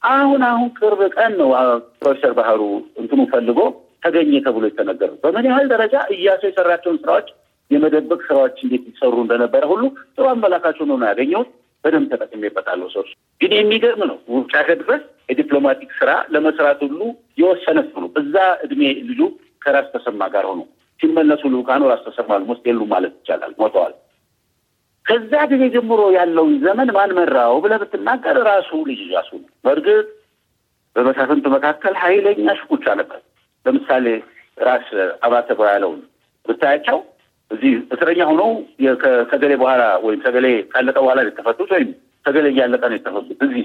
አሁን 0.02 0.42
አሁን 0.48 0.68
ቅርብ 0.78 1.00
ቀን 1.16 1.32
ነው 1.40 1.50
ፕሮፌሰር 2.00 2.32
ባህሩ 2.38 2.60
እንትኑ 3.00 3.20
ፈልጎ 3.32 3.60
ተገኘ 4.04 4.32
ተብሎ 4.46 4.64
የተነገሩ 4.68 5.12
በምን 5.22 5.46
ያህል 5.50 5.66
ደረጃ 5.72 5.94
እያሱ 6.14 6.42
የሰራቸውን 6.48 6.98
ስራዎች 7.02 7.28
የመደበቅ 7.70 8.20
ስራዎች 8.26 8.56
እንዴት 8.64 8.84
ይሰሩ 8.90 9.14
እንደነበረ 9.24 9.62
ሁሉ 9.70 9.82
ጥሩ 10.16 10.24
አመላካች 10.32 10.78
ሆኖ 10.82 10.92
ነው 11.00 11.08
ያገኘሁት። 11.10 11.50
በደንብ 11.84 12.08
ተጠቅሜበታለሁ። 12.12 12.86
ሰዎች 12.94 13.10
ግን 13.40 13.52
የሚገርም 13.56 14.02
ነው። 14.10 14.16
ውጭ 14.34 14.52
ሀገር 14.60 14.78
ድረስ 14.82 15.02
የዲፕሎማቲክ 15.30 15.90
ስራ 15.98 16.10
ለመስራት 16.34 16.80
ሁሉ 16.86 17.00
የወሰነ 17.40 17.78
ሰው 17.88 18.00
ነው። 18.04 18.10
በዛ 18.14 18.34
እድሜ 18.64 18.80
ልጁ 19.08 19.20
ከራስ 19.62 19.86
ተሰማ 19.94 20.22
ጋር 20.34 20.46
ሆኖ 20.50 20.62
ሲመለሱ 21.00 21.42
ልኡካኑ 21.52 21.82
ራስ 21.90 22.02
ተሰማ 22.06 22.30
አልሞስት 22.36 22.64
የሉም 22.68 22.90
ማለት 22.94 23.14
ይቻላል፣ 23.18 23.52
ሞተዋል። 23.60 23.94
ከዛ 25.06 25.32
ጊዜ 25.50 25.62
ጀምሮ 25.74 26.02
ያለውን 26.16 26.52
ዘመን 26.62 26.90
ማን 26.96 27.10
መራው 27.16 27.54
ብለህ 27.64 27.80
ብትናገር 27.82 28.36
ራሱ 28.48 28.70
ልጅ 28.88 29.00
ኢያሱ 29.06 29.30
ነው። 29.40 29.50
በእርግጥ 29.64 30.06
በመሳፍንት 30.96 31.44
መካከል 31.54 31.94
ኃይለኛ 32.02 32.46
ሽኩቻ 32.60 32.86
ነበር። 33.00 33.20
ለምሳሌ 33.66 34.06
ራስ 34.58 34.88
አባተ 35.22 35.48
ያለውን 35.68 36.00
ብታያቸው 36.46 36.98
እዚህ 37.50 37.72
እስረኛ 37.94 38.20
ሆነው 38.30 38.50
ከሰገሌ 39.30 39.52
በኋላ 39.62 39.82
ወይም 40.04 40.20
ሰገሌ 40.24 40.46
ካለቀ 40.72 40.96
በኋላ 41.04 41.20
የተፈቱት 41.26 41.70
ወይም 41.74 41.90
ሰገሌ 42.24 42.46
እያለቀ 42.52 42.82
ነው 42.90 42.96
የተፈቱት። 42.98 43.40
እዚህ 43.46 43.64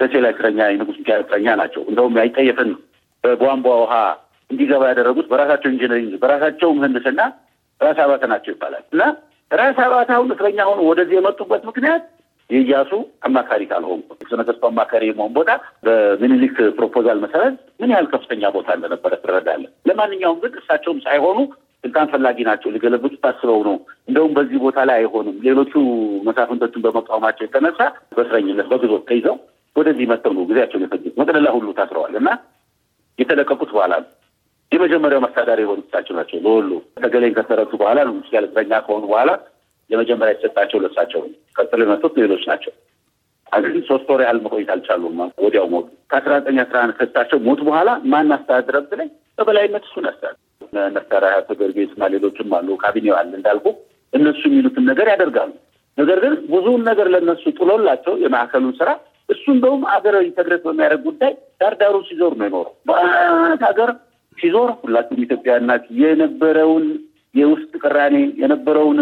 ደሴ 0.00 0.14
ላይ 0.24 0.32
እስረኛ 0.34 0.58
የንጉስ 0.70 0.98
ሚካኤል 1.00 1.22
እስረኛ 1.24 1.56
ናቸው። 1.60 1.82
እንደውም 1.90 2.16
አይጠየፍን 2.22 2.70
በቧንቧ 3.24 3.66
ውሃ 3.82 3.94
እንዲገባ 4.50 4.82
ያደረጉት 4.90 5.26
በራሳቸው 5.32 5.68
engineering 5.72 6.12
በራሳቸው 6.22 6.68
ምህንድስና 6.76 7.20
ራስ 7.80 7.98
አባተ 8.04 8.22
ናቸው 8.32 8.52
ይባላል 8.54 8.84
እና 8.92 9.02
ራስ 9.50 9.78
አባተ 9.86 10.08
አሁን 10.16 10.30
እስረኛ 10.34 10.58
ሆኑ 10.70 10.80
ወደዚህ 10.88 11.16
የመጡበት 11.18 11.62
ምክንያት 11.68 12.04
የኢያሱ 12.50 12.90
አማካሪ 13.28 13.62
ካልሆኑ 13.70 13.98
ነገስቱ 14.40 14.62
አማካሪ 14.70 15.02
የመሆን 15.08 15.32
ቦታ 15.36 15.50
በምኒልክ 15.86 16.56
proposal 16.76 17.18
መሰረት 17.24 17.56
ምን 17.80 17.90
ያህል 17.92 18.06
ከፍተኛ 18.12 18.50
ቦታ 18.56 18.68
እንደነበረ 18.76 19.14
ትረዳለን። 19.24 19.72
ለማንኛውም 19.88 20.38
ግን 20.44 20.54
እሳቸውም 20.60 21.00
ሳይሆኑ 21.06 21.38
ስልጣን 21.84 22.06
ፈላጊ 22.12 22.38
ናቸው። 22.48 22.68
ሊገለብጡ 22.74 23.14
ታስበው 23.24 23.60
ነው። 23.68 23.76
እንደውም 24.08 24.32
በዚህ 24.36 24.58
ቦታ 24.64 24.78
ላይ 24.88 24.96
አይሆኑም። 25.00 25.36
ሌሎቹ 25.44 25.72
መሳፍንቶችን 26.28 26.84
በመቃወማቸው 26.86 27.44
የተነሳ 27.46 27.80
በእስረኝነት 28.16 28.68
በግዞት 28.72 29.04
ተይዘው 29.10 29.36
ወደዚህ 29.76 30.06
መጥተው 30.12 30.32
ነው 30.36 30.46
ጊዜያቸውን 30.48 30.84
የፈጁት። 30.86 31.14
መቅደላ 31.20 31.48
ሁሉ 31.56 31.68
ታስረዋል 31.78 32.14
እና 32.20 32.30
የተለቀቁት 33.18 33.70
በኋላ 33.74 33.92
ነው። 34.02 34.10
የመጀመሪያው 34.72 35.22
መስተዳድር 35.24 35.60
የሆኑት 35.62 35.86
እሳቸው 35.88 36.14
ናቸው። 36.18 36.38
ለወሎ 36.44 36.70
ተገሌን 36.98 37.36
ከሰረቱ 37.36 37.72
በኋላ 37.80 37.98
ያለ 38.32 38.44
እስረኛ 38.48 38.72
ከሆኑ 38.86 39.04
በኋላ 39.10 39.30
የመጀመሪያ 39.90 40.32
የተሰጣቸው 40.34 40.78
ለእሳቸው 40.82 41.20
ነው። 41.24 41.30
ቀጥሎ 41.56 41.80
የመጡት 41.84 42.14
ሌሎች 42.20 42.42
ናቸው። 42.50 42.72
ግን 43.66 43.82
ሶስት 43.88 44.08
ወር 44.12 44.20
ያህል 44.24 44.38
መቆየት 44.44 44.70
አልቻሉም። 44.74 45.14
ወዲያው 45.44 45.66
ሞቱ። 45.72 45.86
ከአስራ 46.10 46.32
ዘጠኝ 46.40 46.58
አስራ 46.64 46.76
አንድ 46.82 46.94
ከእሳቸው 46.98 47.38
ሞት 47.46 47.60
በኋላ 47.68 47.90
ማን 48.12 48.34
አስተዳድረ 48.36 48.76
ብትለኝ 48.84 49.08
በበላይነት 49.38 49.84
እሱን 49.88 50.06
ያስተዳድር 50.08 50.38
ነፍታራ 50.94 51.26
ተገርቤት 51.48 51.90
እና 51.94 52.04
ሌሎችም 52.14 52.54
አሉ። 52.58 52.68
ካቢኔው 52.82 53.14
አለ 53.18 53.32
እንዳልኩ 53.38 53.66
እነሱ 54.12 54.40
የሚሉትን 54.48 54.84
ነገር 54.90 55.06
ያደርጋሉ። 55.12 55.52
ነገር 55.98 56.18
ግን 56.24 56.34
ብዙውን 56.50 56.82
ነገር 56.88 57.06
ለእነሱ 57.14 57.44
ጥሎላቸው 57.58 58.14
የማዕከሉን 58.24 58.74
ስራ 58.80 58.90
እሱ 59.28 59.44
እንደውም 59.54 59.82
አገር 59.94 60.14
integrate 60.26 60.62
በሚያደርግ 60.66 61.02
ጉዳይ 61.08 61.32
ዳርዳሩ 61.60 61.96
ሲዞር 62.08 62.34
ነው 62.38 62.46
የኖረው። 62.48 62.74
ሀገር 63.64 63.90
ሲዞር 64.38 64.70
ሁላችሁም 64.80 65.24
ኢትዮጵያውያን 65.24 65.72
የነበረውን 66.02 66.86
የውስጥ 67.34 67.72
ቅራኔ 67.82 68.16
የነበረውን 68.42 69.00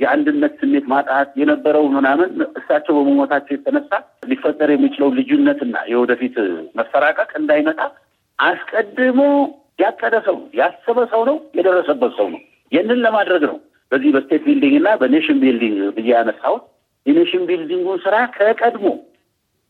የአንድነት 0.00 0.54
ስሜት 0.60 0.86
ማጣት 0.92 1.28
የነበረውን 1.40 1.92
ምናምን 1.98 2.30
እሳቸው 2.58 2.94
በመሞታቸው 2.96 3.54
የተነሳ 3.54 3.92
ሊፈጠር 4.30 4.70
የሚችለው 4.72 5.08
ልዩነትና 5.18 5.76
የወደፊት 5.92 6.34
መፈራቀቅ 6.78 7.30
እንዳይመጣ 7.40 7.80
አስቀድሞ 8.38 9.20
ያቀደ 9.78 10.14
ሰው 10.26 10.36
ነው፣ 10.38 10.48
ያሰበ 10.58 10.98
ሰው 11.12 11.22
ነው፣ 11.28 11.36
የደረሰበት 11.58 12.12
ሰው 12.18 12.28
ነው። 12.34 12.40
ይህንን 12.72 13.00
ለማድረግ 13.04 13.42
ነው 13.50 13.56
በዚህ 13.92 14.10
በ 14.14 14.22
state 14.22 14.42
building 14.46 14.74
እና 14.78 14.88
በ 15.02 15.11
nation 15.11 15.38
building 15.42 15.80
ብዬ 15.96 16.08
ያነሳሁት። 16.14 16.64
የ 17.06 17.15
nation 17.15 17.42
building 17.48 17.81
ኡን 17.81 17.98
ስራ 18.04 18.16
ከቀድሞ 18.36 18.86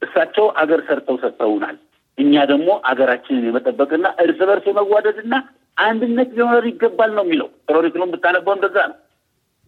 እሳቸው 0.03 0.47
አገር 0.61 0.81
ሰርተው 0.87 1.17
ሰጥተውናል። 1.23 1.77
እኛ 2.19 2.35
ደግሞ 2.51 2.69
አገራችንን 2.91 3.47
የመጠበቅና 3.49 4.07
እርስ 4.23 4.39
በርስ 4.49 4.67
የመዋደድና 4.71 5.35
አንድነት 5.79 6.29
ሊኖር 6.37 6.65
ይገባል 6.71 7.11
ነው 7.17 7.25
የሚለው። 7.27 7.49
theoretical 7.69 8.01
ኡም 8.01 8.13
ብታነበው 8.15 8.55
እንደዛ 8.57 8.77
ነው። 8.91 8.97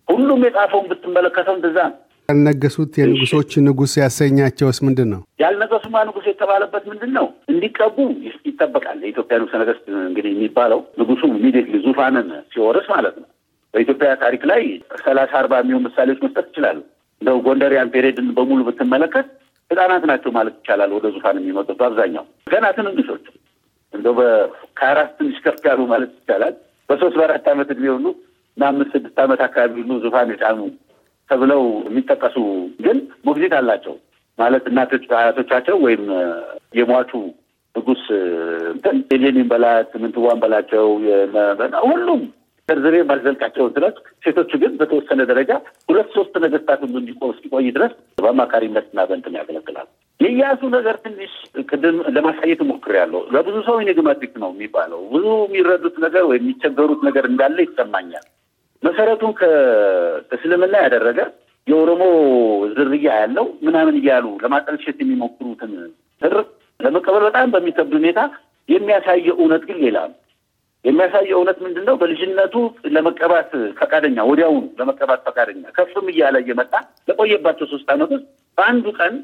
ሁሉም 0.09 0.41
የጻፈውን 0.47 0.87
ብትመለከተው 0.91 1.55
እንደዛ 1.59 1.79
ነው። 1.91 1.99
ያልነገሱት 2.29 2.95
የንጉሶች 3.01 3.53
ንጉሥ 3.67 3.93
ያሰኛቸውስ 4.01 4.79
ምንድን 4.87 5.09
ነው? 5.13 5.21
ያልነገሱማ 5.43 5.97
ንጉሥ 6.09 6.25
የተባለበት 6.31 6.85
ምንድን 6.91 7.13
ነው? 7.17 7.27
እንዲቀቡ 7.53 7.97
ይጠበቃል። 8.49 8.99
የኢትዮጵያ 9.03 9.37
ንጉሠ 9.41 9.55
ነገሥት 9.63 9.85
እንግዲህ 10.03 10.31
የሚባለው 10.35 10.81
ንጉሱ 11.01 11.23
immediately 11.33 11.79
ዙፋንን 11.87 12.29
ሲወርስ 12.51 12.89
ማለት 12.95 13.15
ነው። 13.23 13.29
በኢትዮጵያ 13.75 14.11
ታሪክ 14.23 14.43
ላይ 14.51 14.61
ሰላሳ 15.05 15.33
አርባ 15.41 15.61
የሚሆን 15.61 15.85
ምሳሌዎች 15.87 16.21
መስጠት 16.25 16.47
ይችላሉ። 16.51 16.79
እንደው 17.21 17.39
ጎንደሪያን 17.47 17.93
ፔሬድን 17.95 18.29
በሙሉ 18.37 18.61
ብትመለከት 18.69 19.27
ህጻናት 19.71 20.05
ናቸው 20.11 20.33
ማለት 20.37 20.55
ይቻላል 20.61 20.93
ወደ 20.97 21.07
ዙፋን 21.15 21.41
የሚመጡት 21.41 21.79
በአብዛኛው 21.81 22.25
ገና 22.53 22.67
ትንንሾች 22.77 23.25
እንደው 23.93 24.15
ከአራት 24.79 25.11
ትንሽ 25.19 25.39
ከፍ 25.45 25.65
ያሉ 25.69 25.81
ማለት 25.93 26.13
ይቻላል 26.19 26.55
በሶስት 26.89 27.17
በአራት 27.21 27.49
ዓመት 27.53 27.71
እድሜ 27.75 27.87
ሁሉ 27.97 28.07
እና 28.57 28.65
አምስት 28.71 28.93
ስድስት 28.97 29.19
ዓመት 29.25 29.41
አካባቢ 29.47 29.75
ሁሉ 29.83 29.99
ዙፋን 30.05 30.31
የጫኑ 30.35 30.61
ተብለው 31.31 31.63
የሚጠቀሱ 31.89 32.37
ግን 32.85 32.99
ሞግዚት 33.27 33.55
አላቸው 33.59 33.95
ማለት 34.39 34.65
እናቶች 34.71 35.05
አያቶቻቸው 35.19 35.77
ወይም 35.87 36.05
የሟቹ 36.79 37.13
ንጉስ 37.75 38.03
የሌኒን 39.13 39.49
በላት 39.51 39.91
ምንትዋን 40.03 40.41
በላቸው 40.43 40.87
ሁሉም 41.89 42.23
ዘርዝሬ 42.69 42.97
ባልዘልቃቸው 43.09 43.67
ድረስ 43.77 43.95
ሴቶቹ 44.25 44.51
ግን 44.63 44.73
በተወሰነ 44.81 45.21
ደረጃ 45.31 45.53
ሁለት 45.89 46.09
ሶስት 46.17 46.35
ነገስታት 46.45 46.81
እስኪቆይ 47.29 47.69
ድረስ 47.77 47.93
በአማካሪነትና 48.19 49.07
በእንትን 49.09 49.39
ያገለግላል። 49.39 49.89
የኢያሱ 50.21 50.61
ነገር 50.75 50.97
ትንሽ 51.05 51.33
ቅድም 51.69 51.97
ለማሳየት 52.15 52.61
ሞክሬያለሁ። 52.71 53.21
ለብዙ 53.35 53.57
ሰው 53.69 53.77
ኢኒግማቲክ 53.85 54.33
ነው 54.43 54.51
የሚባለው 54.53 55.01
ብዙ 55.13 55.27
የሚረዱት 55.45 55.97
ነገር 56.07 56.25
ወይም 56.31 56.45
የሚቸገሩት 56.45 57.03
ነገር 57.09 57.27
እንዳለ 57.31 57.59
ይሰማኛል። 57.67 58.27
መሰረቱን 58.83 59.33
ከእስልምና 59.41 60.75
ያደረገ 60.85 61.19
የኦሮሞ 61.67 62.03
ዝርያ 62.77 63.09
ያለው 63.23 63.47
ምናምን 63.67 63.97
እያሉ 64.01 64.27
ለማጠልሸት 64.43 64.99
የሚሞክሩትን 65.03 65.73
ስር 66.23 66.35
ለመቀበል 66.81 67.23
በጣም 67.29 67.53
በሚከብድ 67.55 67.95
ሁኔታ 67.99 68.21
የሚያሳየው 68.69 69.37
እውነት 69.41 69.63
ግን 69.69 69.79
ሌላ 69.85 69.99
ነው። 70.11 70.17
የሚያሳየው 70.85 71.37
እውነት 71.39 71.59
ምንድን 71.65 71.85
ነው? 71.89 71.95
በልጅነቱ 72.01 72.55
ለመቀባት 72.95 73.51
ፈቃደኛ 73.81 74.19
ወዲያውኑ 74.31 74.65
ለመቀባት 74.81 75.21
ፈቃደኛ 75.29 75.65
ከፍም 75.79 76.07
እያለ 76.13 76.37
እየመጣ 76.43 76.73
ለቆየባቸው 77.09 77.67
ሶስት 77.73 77.89
ውስጥ 78.07 78.27
በአንዱ 78.59 78.87
ቀን 78.99 79.15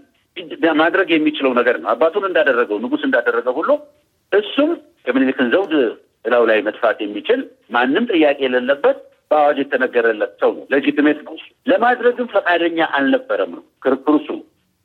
ማድረግ 0.81 1.09
የሚችለው 1.15 1.53
ነገር 1.59 1.77
ነው። 1.83 1.89
አባቱን 1.93 2.25
እንዳደረገው 2.31 2.79
ንጉሥ 2.85 3.03
እንዳደረገው 3.09 3.55
ሁሉ 3.61 3.71
እሱም 4.33 4.71
የምኒልክን 5.09 5.51
ዘውድ 5.55 5.75
እላው 6.25 6.45
ላይ 6.51 6.59
መጥፋት 6.69 6.99
የሚችል 7.05 7.41
ማንም 7.71 8.05
ጥያቄ 8.13 8.39
የሌለበት 8.45 8.99
በአዋጅ 9.31 9.59
የተነገረለት 9.63 10.33
ሰው 10.41 10.51
ነው። 10.57 10.65
ሌጂትሜት 10.75 11.21
ነው። 11.27 11.35
ለማድረግም 11.67 12.29
ፈቃደኛ 12.35 12.79
አልነበረም 12.97 13.53
ነው 13.57 13.65
ክርክሩ። 13.85 14.15
እሱ 14.21 14.29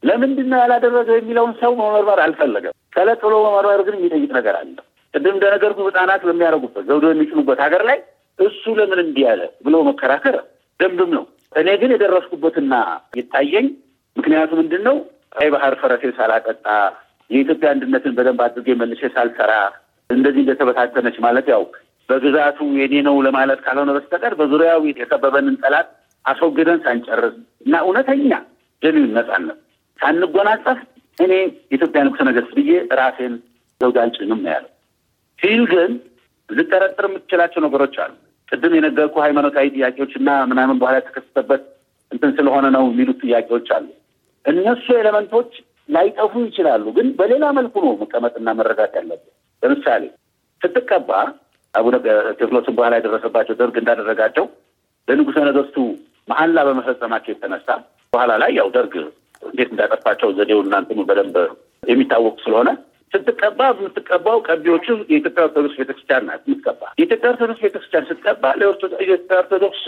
ለምንድን 0.04 0.48
ነው 0.52 0.60
ያላደረገው 0.62 1.18
የሚለውን 1.20 1.54
ሰው 1.62 1.72
መመርመር 1.80 2.20
አልፈለገም። 2.26 2.76
ብሎ 3.24 3.34
መመርመር 3.46 3.82
ግን 3.88 3.96
የሚጠይቅ 3.98 4.32
ነገር 4.38 4.56
አለ። 4.60 4.76
ቅድም 5.14 5.34
እንደነገርኩህ 5.36 5.86
ህጻናት 5.88 6.22
በሚያደርጉበት 6.28 6.84
ዘውዶ 6.90 7.06
የሚጭኑበት 7.12 7.60
ሀገር 7.66 7.84
ላይ 7.90 7.98
እሱ 8.40 8.64
ለምን 8.80 9.00
እንዲህ 9.04 9.24
ያለ 9.28 9.42
ብሎ 9.66 9.76
መከራከር 9.88 10.36
ደንብም 10.80 11.12
ነው። 11.18 11.24
እኔ 11.56 11.70
ግን 11.82 11.92
የደረስኩበትና 11.94 12.74
የታየኝ 13.20 13.68
ምክንያቱ 14.16 14.52
ምንድን 14.60 14.84
ነው? 14.88 14.96
ቀይ 15.36 15.50
ባህር 15.54 15.74
ፈረሴን 15.82 16.14
ሳላጠጣ 16.18 16.66
የኢትዮጵያ 17.30 17.68
አንድነትን 17.74 18.14
በደንብ 18.18 18.40
አድርጌ 18.46 18.76
መልሼ 18.80 19.02
ሳልሰራ 19.16 19.52
እንደዚህ 20.10 20.42
እንደተበታተነች 20.44 21.18
ማለት 21.26 21.48
ያው 21.54 21.64
በግዛቱ 22.10 22.60
የኔ 22.80 22.96
ነው 23.08 23.16
ለማለት 23.26 23.60
ካልሆነ 23.66 23.90
በስተቀር 23.98 24.34
በዙሪያው 24.40 24.84
የከበበንን 24.92 25.58
ጠላት 25.64 25.90
አስወግደን 26.26 26.80
ሳንጨርስ 26.86 27.36
እና 27.66 27.76
እውነተኛ 27.86 28.32
genuine 28.82 29.12
ነጻነት 29.18 29.58
ሳንጎናጸፍ 30.00 30.80
እኔ 31.18 31.34
የኢትዮጵያ 31.66 32.02
ንጉሠ 32.08 32.24
ነገሥት 32.30 32.52
ብዬ 32.58 32.72
ራሴን 33.00 33.34
ዘውድ 33.82 33.98
አልጭንም 34.04 34.40
ነው 34.44 34.52
ያለው። 34.54 34.72
ሲል 35.40 35.64
ግን 35.72 35.92
ልትጠረጥር 36.50 37.06
የምትችላቸው 37.08 37.62
ነገሮች 37.66 37.96
አሉ። 38.04 38.14
ቅድም 38.48 38.74
የነገርኩ 38.78 39.16
ሃይማኖታዊ 39.26 39.68
ጥያቄዎች 39.76 40.14
እና 40.20 40.30
ምናምን 40.52 40.78
በኋላ 40.82 40.96
የተከሰተበት 41.00 41.64
እንትን 42.12 42.32
ስለሆነ 42.38 42.66
ነው 42.76 42.86
የሚሉት 42.90 43.20
ጥያቄዎች 43.26 43.68
አሉ። 43.76 43.88
እነሱ 44.46 44.86
element 45.00 45.33
ኦች 45.33 45.52
ላይጠፉ 45.90 46.34
ይችላሉ፣ 46.48 46.86
ግን 46.98 47.08
በሌላ 47.20 47.46
መልኩ 47.58 47.76
ነው 47.86 47.94
መቀመጥና 48.02 48.50
መረዳት 48.60 48.94
ያለብን። 49.00 49.30
ለምሳሌ 49.64 50.04
ስትቀባ 50.62 51.12
አቡነ 51.74 51.96
ቴዎፍሎስን 52.38 52.76
በኋላ 52.78 52.94
የደረሰባቸው 52.98 53.58
ደርግ 53.60 53.76
እንዳደረጋቸው 53.82 54.46
ለንጉሠ 55.08 55.38
ነገሥቱ 55.50 55.78
መሐላ 56.28 56.64
በመፈጸማቸው 56.68 57.32
የተነሳ 57.34 57.68
በኋላ 58.14 58.32
ላይ 58.42 58.52
ያው 58.58 58.68
ደርግ 58.76 58.94
እንዴት 59.44 59.70
እንዳጠፋቸው 59.74 60.30
ዘዴው 60.38 60.60
እናንትኑ 60.66 61.00
በደንብ 61.10 61.36
የሚታወቅ 61.90 62.36
ስለሆነ 62.46 62.70
ስትቀባ 63.12 63.60
የምትቀባው 63.72 64.38
ቀቢዎቹ 64.48 64.86
የኢትዮጵያ 65.04 65.44
ኦርቶዶክስ 65.48 65.78
ቤተክርስቲያን 65.80 66.26
ናት 66.28 66.42
የምትቀባ። 66.48 66.82
የኢትዮጵያ 67.00 67.30
ኦርቶዶክስ 67.32 67.62
ቤተክርስቲያን 67.66 68.08
ስትቀባ 68.10 68.44
ለኢትዮጵያ 68.60 69.08
ኦርቶዶክስ 69.40 69.82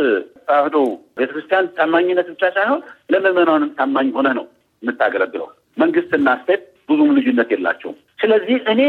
ተዋሕዶ 0.48 0.78
ቤተክርስቲያን 1.20 1.70
ታማኝነት 1.78 2.30
ብቻ 2.34 2.50
ሳይሆን 2.58 2.82
ለምዕመናንም 3.14 3.72
ታማኝ 3.78 4.10
ሆነ 4.18 4.30
ነው 4.40 4.46
የምታገለግለው። 4.84 5.50
መንግስትና 5.78 6.30
ስቴት 6.42 6.64
ብዙም 6.90 7.12
ልዩነት 7.18 7.52
የላቸውም። 7.54 7.98
ስለዚህ 8.20 8.58
እኔ 8.74 8.82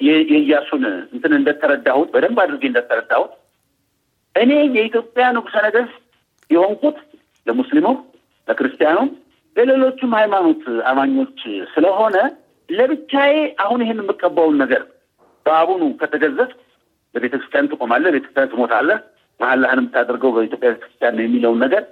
የኢያሱን 0.00 0.82
እንትን 1.14 1.32
እንደተረዳሁት 1.38 2.08
በደንብ 2.14 2.38
አድርጌ 2.42 2.64
እንደተረዳሁት 2.70 3.32
እኔ 4.34 4.50
የኢትዮጵያ 4.76 5.26
ንጉሠ 5.36 5.54
ነገሥት 5.66 5.94
የሆንኩት 6.50 6.98
ለሙስሊሙም፣ 7.46 7.98
ለክርስቲያኑም፣ 8.48 9.08
ለሌሎቹም 9.56 10.12
ሃይማኖት 10.18 10.62
አማኞች 10.90 11.38
ስለሆነ 11.74 12.16
ለብቻዬ 12.68 13.34
አሁን 13.64 13.80
ይህን 13.84 14.00
የምቀባውን 14.02 14.56
ነገር 14.62 14.82
በአቡኑ 15.46 15.82
ከተገዘት 16.00 16.52
በቤተ 17.14 17.34
ክርስቲያን 17.34 17.70
ትቆማለህ፣ 17.72 18.12
ቤተ 18.14 18.24
ክርስቲያን 18.26 18.50
ትሞታለህ፣ 18.52 18.98
መሀላህን 19.40 19.80
የምታደርገው 19.80 20.30
በኢትዮጵያ 20.36 20.68
ቤተ 20.70 20.82
ክርስቲያን 20.82 21.16
ነው 21.18 21.24
የሚለውን 21.26 21.60
ነገር 21.64 21.82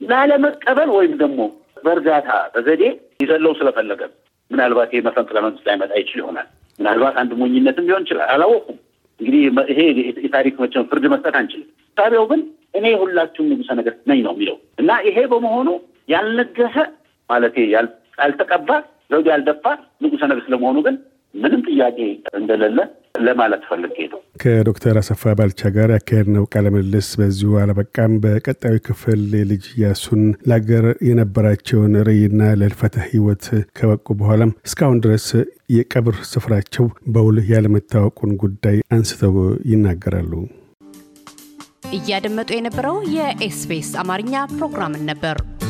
ላለመቀበል 0.00 0.90
ወይም 0.96 1.14
ደግሞ 1.22 1.40
በእርጋታ 1.84 2.30
በዘዴ 2.54 2.82
ይዘለው 3.22 3.52
ስለፈለገ 3.58 4.02
ምናልባት 4.50 4.90
ይሄ 4.94 5.00
መፈንቅለ 5.06 5.38
መንግስት 5.44 5.66
ላይመጣ 5.68 5.92
ይችል 6.00 6.20
ይሆናል። 6.22 6.48
ምናልባት 6.82 7.16
አንድ 7.20 7.32
ሞኝነትም 7.40 7.86
ሊሆን 7.88 8.04
ይችላል። 8.06 8.28
አላወኩም። 8.34 8.78
እንግዲህ 9.20 9.40
ይሄ 9.72 9.80
የታሪክ 10.24 10.54
መቼም 10.62 10.86
ፍርድ 10.90 11.04
መስጠት 11.12 11.34
አንችልም። 11.40 11.68
ሳቢያው 11.96 12.24
ግን 12.30 12.40
እኔ 12.78 12.86
ሁላችሁም 13.00 13.48
ንጉሠ 13.50 13.70
ነገሥት 13.78 14.02
ነኝ 14.10 14.20
ነው 14.26 14.32
የሚለው 14.34 14.56
እና 14.80 14.90
ይሄ 15.06 15.18
በመሆኑ 15.32 15.68
ያልነገሰ 16.08 16.76
ማለት 17.30 17.56
ያልተቀባ 18.18 18.70
ዘውድ 19.10 19.26
ያልደፋ 19.32 19.64
ንጉሠ 20.04 20.22
ነገሥት 20.30 20.48
ለመሆኑ 20.52 20.78
ግን 20.86 20.96
ምንም 21.34 21.60
ጥያቄ 21.68 21.98
እንደሌለ 22.38 22.78
ለማለት 23.20 23.62
ፈልጌ 23.68 23.96
ነው። 24.12 24.20
ከዶክተር 24.42 24.96
አሰፋ 25.00 25.32
ባልቻ 25.38 25.70
ጋር 25.74 25.90
ያካሄድነው 25.94 26.44
ቃለ 26.52 26.66
ምልልስ 26.74 27.08
በዚሁ 27.18 27.50
አለበቃም። 27.62 28.12
በቀጣዩ 28.24 28.76
ክፍል 28.86 29.22
የልጅ 29.38 29.64
ኢያሱን 29.74 30.22
ለሀገር 30.48 30.86
የነበራቸውን 31.08 31.94
ርዕይና 32.08 32.40
ለህልፈተ 32.60 32.96
ህይወት 33.08 33.46
ከበቁ 33.78 34.06
በኋላም 34.20 34.54
እስካሁን 34.68 35.02
ድረስ 35.06 35.28
የቀብር 35.76 36.18
ስፍራቸው 36.32 36.86
በውል 37.14 37.38
ያለመታወቁን 37.52 38.32
ጉዳይ 38.42 38.78
አንስተው 38.96 39.36
ይናገራሉ። 39.72 40.32
እያደመጡ 41.96 42.50
የነበረው 42.54 42.98
የ 43.16 43.46
SBS 43.46 43.90
አማርኛ 44.02 44.34
ፕሮግራምን 44.54 45.02
ነበር። 45.10 45.38